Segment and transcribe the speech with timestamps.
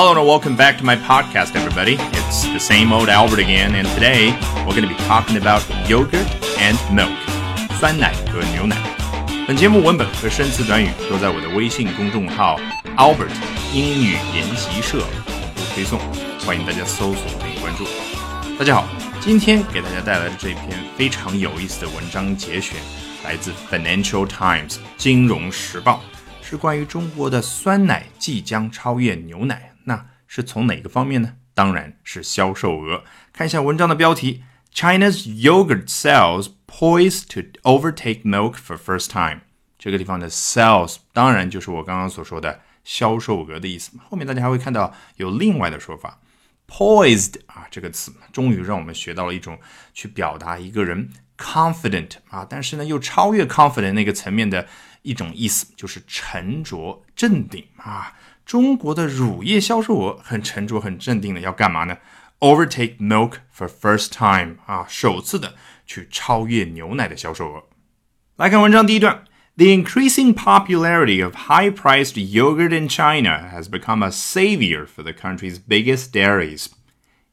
[0.00, 1.96] Hello and welcome back to my podcast, everybody.
[2.12, 4.30] It's the same old Albert again, and today
[4.64, 6.24] we're going to be talking about yogurt
[6.56, 7.10] and milk.
[7.80, 8.76] 酸奶和牛奶。
[9.44, 12.60] 本节目文本和生词短语都在我的微信公众号
[12.96, 13.32] Albert
[13.74, 15.98] 英语研习社同步推送，
[16.46, 17.84] 欢迎大家搜索并关注。
[18.56, 18.84] 大家好，
[19.20, 22.76] 今天给大家带来的这篇非常有意思的文章节选，
[23.24, 26.04] 来自 Financial Times 金融时报，
[26.40, 29.72] 是关于中国的酸奶即将超越牛奶。
[30.28, 31.34] 是从哪个方面呢？
[31.54, 33.02] 当然是销售额。
[33.32, 39.40] 看一下文章的标题：China's yogurt sales poised to overtake milk for first time。
[39.76, 43.98] 这个地方的 sales 当然就是我刚刚所说的销售额的意思。
[44.08, 46.20] 后面大家还会看到有另外的说法
[46.68, 49.58] ，poised 啊这个词，终于让我们学到了一种
[49.92, 54.68] 去表达一个人 confident 啊，但是呢又超越 confident 那个层面的
[55.02, 58.14] 一种意思，就是沉着镇定啊。
[58.47, 61.97] 中国的乳业销售额很沉着、很镇定的要干嘛呢？
[62.39, 67.63] Overtake milk for first time 啊，首次的去超越牛奶的销售额。
[68.35, 69.23] 来看文章第一段：
[69.55, 76.11] The increasing popularity of high-priced yogurt in China has become a savior for the country's biggest
[76.11, 76.65] dairies.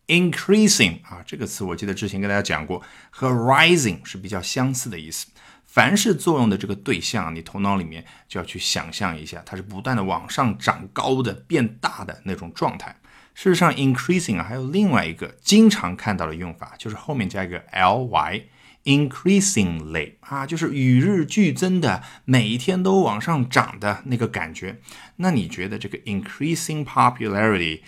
[0.06, 5.28] Increasing 啊，这个词我记得之前跟大家讲过，和 rising 是比较相似的意思。
[5.75, 12.95] 凡是作用的这个对象，你头脑里面就要去想象一下，它是不断的往上长高的、变大的那种状态。
[13.33, 24.79] 事实上，increasing，还有另外一个经常看到的用法，就是后面加一个 ly，increasingly 啊，就是与日俱增的，每一天都往上涨的那个感觉。
[25.17, 27.81] 那你觉得这个 increasing popularity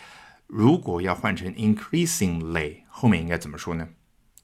[0.46, 3.88] 如果要换成 increasingly，后面应该怎么说呢？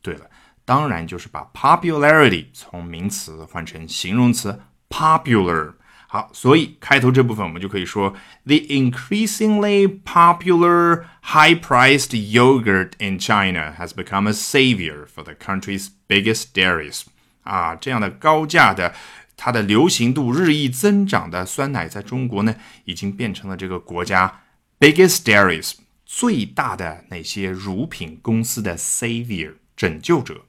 [0.02, 0.30] 对了。
[0.66, 5.74] 当然就是把 popularity 从名词换成形容词 popular。
[6.08, 8.14] 好，所以开头这部分我们就可以说
[8.46, 17.02] ，the increasingly popular high-priced yogurt in China has become a savior for the country's biggest dairies。
[17.42, 18.94] 啊，这样的高价的，
[19.36, 24.44] 它的流行度日益增长的酸奶，在中国呢，已经变成了这个国家
[24.80, 25.74] biggest dairies
[26.06, 30.46] 最大的那些乳品公司的 savior 拯救者。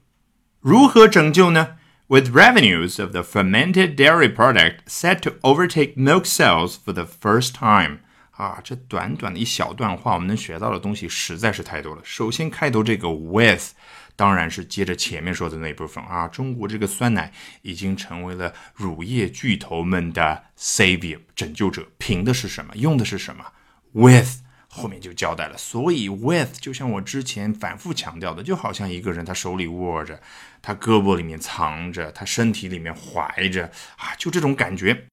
[0.65, 1.75] 如何拯救呢
[2.07, 7.99] ？With revenues of the fermented dairy product set to overtake milk sales for the first time，
[8.31, 12.01] 啊，这短短的一小段话，我们能学到的东西实在是太多了。
[12.03, 13.73] 首先，开头这个 with，
[14.15, 16.27] 当然是接着前面说的那部分啊。
[16.27, 17.31] 中国这个酸奶
[17.61, 21.87] 已经成为了乳业巨头们的 savior，拯救者。
[21.99, 22.75] 凭的是什么？
[22.75, 23.45] 用的是什么
[23.91, 24.43] ？With。
[24.75, 30.19] 后面就交代了，所以 with 就像我之前反复强调的，就好像一个人他手里握着，
[30.61, 35.05] 他胳膊里面藏着，他身体里面怀着啊，就这种感觉。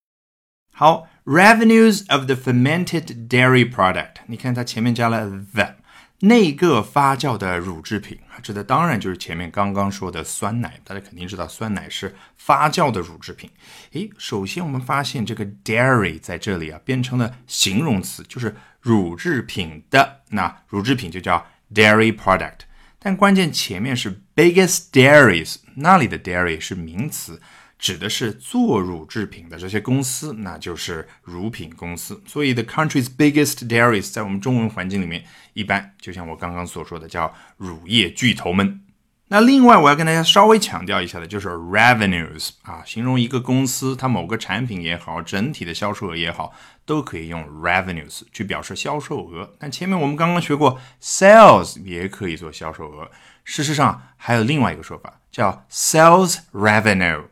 [0.74, 5.76] 好，revenues of the fermented dairy product，你看它前面加了 the。
[6.24, 10.80] 那个发酵的乳制品啊，指的当然就是前面刚刚说的酸奶。
[10.84, 13.50] 大家肯定知道，酸奶是发酵的乳制品。
[13.92, 20.22] 诶，首先我们发现这个 dairy 在这里啊变成了形容词，就是乳制品的。
[20.30, 22.60] 那乳制品就叫 dairy product。
[22.98, 27.40] 但关键前面是 biggest dairies，那里的 dairy 是名词。
[27.82, 32.22] 指的是做乳制品的这些公司，那就是乳品公司。
[32.24, 38.82] 所以，the country's biggest dairies 在我们中文环境里面，一般就像我刚刚所说的，叫乳业巨头们。
[39.26, 46.52] 那另外，我要跟大家稍微强调一下的，就是 revenues 啊，形容一个公司它某个产品也好，整体的销售额也好，
[46.86, 49.56] 都可以用 revenues 去表示销售额。
[49.58, 53.10] 但前面我们刚刚学过，sales 也可以做销售额。
[53.42, 57.24] 事实上，还有另外一个说法叫 sales revenue。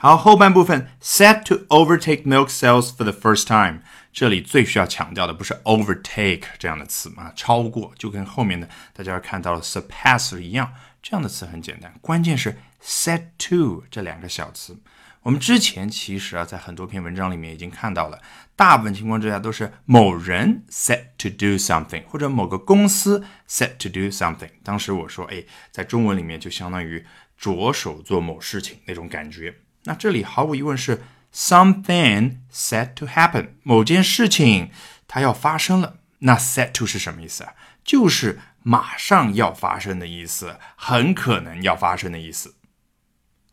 [0.00, 3.80] 好，后半部分 set to overtake milk sales for the first time，
[4.12, 10.72] 这里最需要强调的不是 overtake 这样的词嘛，超过就跟后面的大家看到了 surpass 一样，
[11.02, 14.78] 这样的词很简单，关键是 set to 这两个小词。
[15.22, 18.22] 我们之前其实啊，在很多篇文章里面已经看到了，
[18.54, 24.50] 大部分情况之下都是某人 set to do something，或者某个公司 set to do something。
[24.62, 25.42] 当时我说，哎，
[25.72, 27.04] 在中文里面就相当于
[27.36, 29.56] 着手做某事情那种感觉。
[29.88, 31.02] 那这里毫无疑问是
[31.34, 34.70] something set to happen，某件事情
[35.08, 35.96] 它要发生了。
[36.18, 37.54] 那 set to 是什么意思啊？
[37.82, 42.56] 就是马上要发生的意思，很可能要发生的意思。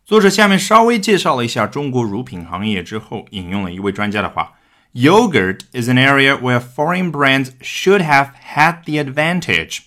[0.03, 4.55] 作者下面稍微介绍了一下中国乳品行业之后，引用了一位专家的话
[4.93, 9.83] ：Yogurt is an area where foreign brands should have had the advantage.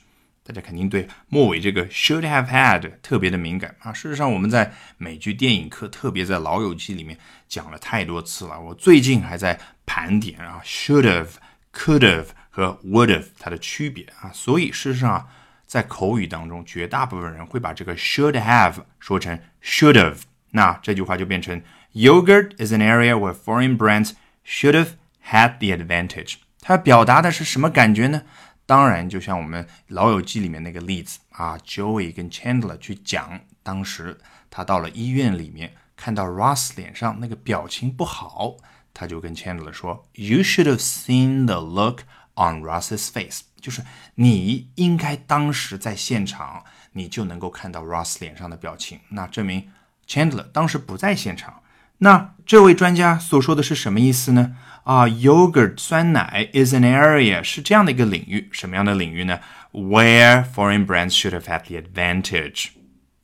[0.49, 3.93] 大家肯定对末尾这个 should have had 特别的敏感啊！
[3.93, 8.59] 事实上，我们在美剧电影课，特别在《老友记》里面讲了太多次了。
[8.59, 11.33] 我最近还在盘点啊，should have、
[11.75, 14.33] could have 和 would have 它的区别啊。
[14.33, 15.29] 所以事实上，
[15.67, 20.21] 在口语当中，绝大部分人会把这个 should have 说成 should have，
[20.53, 21.61] 那这句话就变成
[21.93, 24.13] Yogurt is an area where foreign brands
[24.47, 24.93] should have
[25.27, 26.37] had the advantage。
[26.63, 28.23] 它表达的是什么感觉呢？
[28.69, 34.21] 当然，就像我们《老友记》里面那个例子啊，Joey 跟 Chandler 去讲，当时
[34.51, 38.59] 他到了医院里面，看到 Ross 脸上那个表情不好，
[38.93, 42.03] 他就跟 Chandler 说：“You should have seen the look
[42.35, 43.83] on Ross's face。”就是
[44.17, 46.63] 你应该当时在现场，
[46.93, 49.01] 你就能够看到 Ross 脸上的表情。
[49.09, 49.71] 那证明
[50.07, 51.63] Chandler 当时不在现场。
[52.00, 54.56] 那这位专家所说的是什么意思呢？
[54.84, 59.40] 啊，yogurt 酸奶 is an area 是这样的一个领域，什么样的领域呢？
[59.72, 62.68] Where foreign brands should have had the advantage，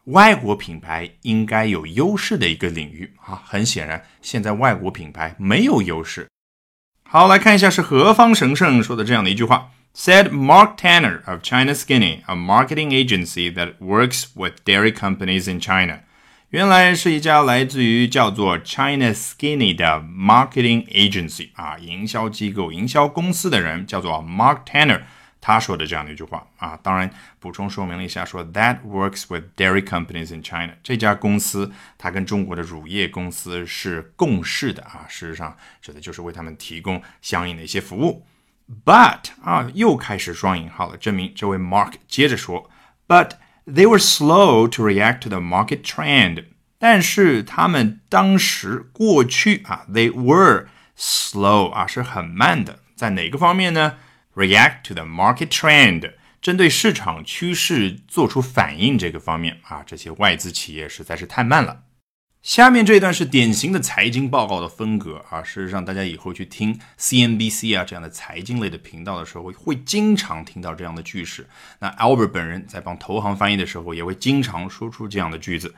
[0.05, 3.43] 外国品牌应该有优势的一个领域啊。
[3.45, 6.27] 很显然，现在外国品牌没有优势。
[7.03, 15.99] 好，来看一下是何方神圣说的这样的一句话：Said Mark Tanner of China Skinny, a marketing agency that works with dairy companies in China.
[16.54, 25.02] 原来是一家来自于叫做 China Skinny 的 marketing agency 啊，营销机构、营销公司的人叫做 Mark Tanner，
[25.40, 27.10] 他说的这样的一句话啊，当然
[27.40, 38.24] 补充说明了一下，说 that works with dairy companies in China，这家公司它跟中国的乳业公司是共事的啊，事实上指的就是为他们提供相应的一些服务。
[38.84, 42.70] But 啊，又开始双引号了，证明这位 Mark 接着说
[43.08, 43.30] ，But。
[43.66, 46.44] They were slow to react to the market trend，
[46.78, 50.66] 但是他们当时过去啊，they were
[50.98, 53.96] slow 啊是很慢的，在哪个方面呢
[54.34, 56.12] ？React to the market trend，
[56.42, 61.84] 针对市场趋势做出反应这个方面啊，这些外资企业实在是太慢了。
[62.44, 65.42] 下面这一段是典型的财经报告的风格啊。
[65.42, 71.48] 事实上，大家以后去听 CNBC 啊这样的财经类的频道的时候，会经常听到这样的句式。
[71.78, 75.74] 那 Albert 本人在帮投行翻译的时候，也会经常说出这样的句子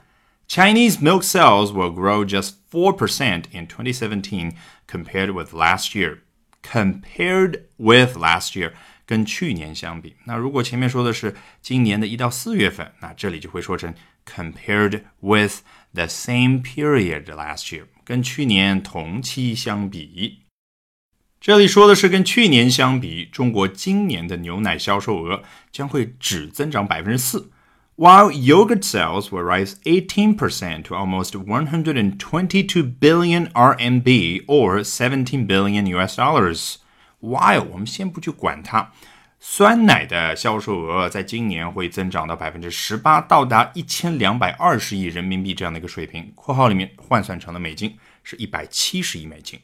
[0.48, 4.54] ：Chinese milk sales will grow just four percent in 2017
[4.90, 6.18] compared with last year.
[6.68, 8.72] Compared with last year，
[9.06, 10.16] 跟去年相比。
[10.24, 13.94] 那如果前面说的是今年的一到四月份，那这里就会说成
[14.25, 20.43] compared with。the same period last year，跟去年同期相比。
[21.39, 27.51] 这里说的是跟去年相比，中国今年的牛奶销售额将会只增长百分之四，
[27.97, 36.75] while yogurt sales will rise 18% to almost 122 billion RMB or 17 billion US dollars.
[37.19, 38.93] While 我们先不去管它。
[39.38, 46.32] 酸奶的销售额在今年会增长到百分之十八，到达一千两百二十亿人民币这样的一个水平。
[46.34, 49.60] 括号里面换算成了美金是一百七十亿美金。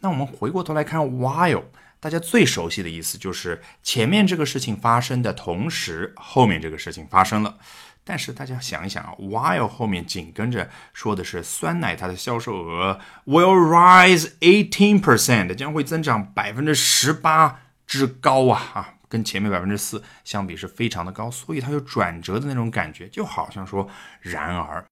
[0.00, 1.64] 那我们回过头来看，while
[2.00, 7.58] 大家最熟悉的意思就是前面这个事情发生的同时，后面这个事情发生了。
[8.02, 18.94] 但是大家想一想啊，while 后面紧跟着说的是酸奶它的销售额 will rise eighteen percent，将会增长百分之十八之高啊啊！
[19.10, 23.88] 跟前面百分之四相比是非常的高，所以它有转折的那种感觉，就好像说
[24.20, 24.86] 然而，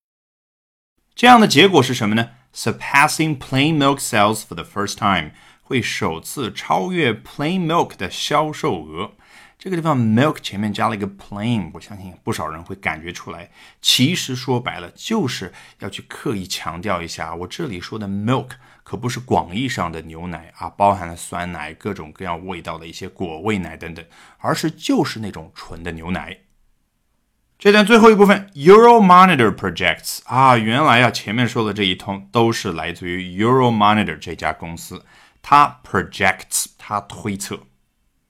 [1.15, 5.31] 这样的结果是什么呢？Surpassing plain milk sales for the first time
[5.63, 9.13] 会首次超越 plain milk 的销售额。
[9.57, 18.51] 这个地方 milk 前面加了一个 plain，我相信不少人会感觉出来，其实说白了就是要去刻意强调一下，我这里说的 milk。
[18.83, 24.03] 可不是广义上的牛奶啊，包含了酸奶、各种各样味道的一些果味奶等等，
[24.39, 26.37] 而是就是那种纯的牛奶。
[27.59, 35.03] 这段最后一部分，Euromonitor projects 啊，原来啊前面说的这一通都是来自于 Euromonitor 这家公司，
[35.41, 37.59] 它 projects 它推测。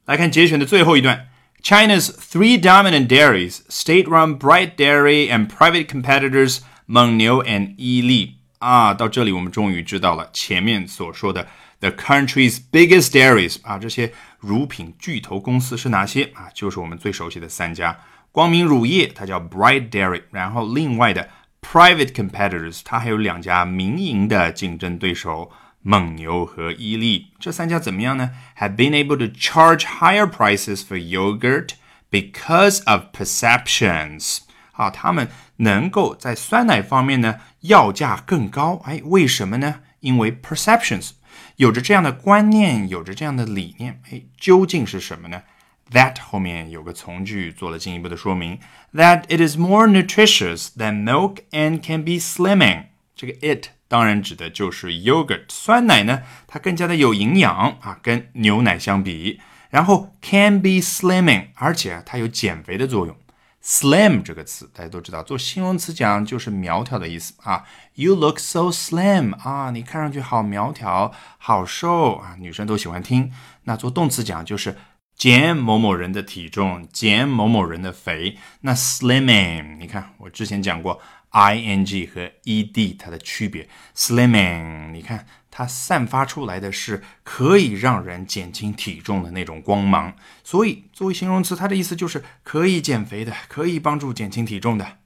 [0.06, 1.28] 来看节选的最后一段
[1.62, 8.39] ，China's three dominant dairies, state-run Bright Dairy and private competitors 蒙牛 and 伊利。
[8.60, 11.48] 啊，到这里我们终于知道了前面所说的
[11.80, 16.50] the country's biggest dairies 啊，这些乳品巨头公司是哪些啊？
[16.54, 17.98] 就是我们最熟悉的三家：
[18.32, 21.30] 光明乳业，它叫 Bright Dairy，然后另外的
[21.62, 25.52] private competitors，它还有两家民营的竞争对手，
[25.82, 27.28] 蒙牛和伊利。
[27.40, 31.70] 这三家怎么样呢？Have been able to charge higher prices for yogurt
[32.12, 34.40] because of perceptions。
[34.74, 39.82] 啊，他们能够在酸奶方面呢要价更高，哎，为什么呢？
[40.00, 41.12] 因为 perceptions
[41.58, 45.44] 有着这样的观念，有着这样的理念，哎，究竟是什么呢
[45.92, 48.60] ？That 后面有个从句做了进一步的说明
[48.94, 52.86] ，That it is more nutritious than milk and can be slimming。
[53.16, 59.40] 这个 it 当然指的就是 yogurt 酸奶呢，它更加的有营养啊，跟牛奶相比。
[59.70, 63.16] 然后 can be slimming，而且它有减肥的作用。
[63.64, 67.66] Slim 这个词大家都知道，做形容词讲就是苗条的意思啊。
[67.94, 73.32] You look so slim 啊，你看上去好苗条，好瘦啊，女生都喜欢听。
[73.64, 74.78] 那做动词讲就是
[75.16, 78.38] 减某某人的体重，减某某人的肥。
[78.62, 81.02] 那 slimming，你看我之前讲过
[81.32, 83.68] ing 和 ed 它的区别。
[83.96, 85.26] slimming，你看。
[85.52, 90.14] 它散发出来的是可以让人减轻体重的那种光芒，
[90.44, 94.98] 所以作为形容词，它的意思就是可以减肥的，可以帮助减轻体重的。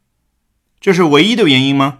[0.80, 2.00] 这是唯一的原因吗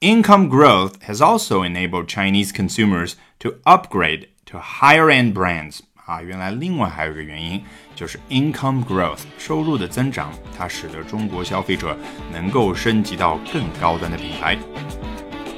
[0.00, 5.80] ？Income growth has also enabled Chinese consumers to upgrade to higher-end brands.
[6.04, 7.62] 啊，原来另外还有一个原因，
[7.94, 11.96] 就是 income growth 收入的增长，它使得中国消费者
[12.32, 14.58] 能够升级到更高端的品牌。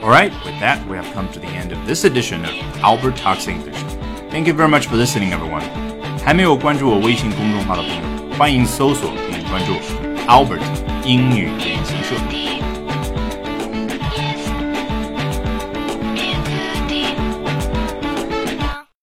[0.04, 2.52] Alright, with that, we have come to the end of this edition of
[2.82, 3.78] Albert Talks English.
[4.32, 5.64] Thank you very much for listening, everyone.
[6.24, 9.74] 还没有关注我微信公众号的朋友，欢迎搜索并关注
[10.28, 10.62] Albert
[11.04, 12.43] 英语练习社。